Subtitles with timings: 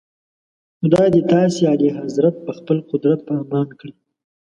[0.79, 3.93] خدای دې تاسي اعلیحضرت په خپل قدرت په امان کړي.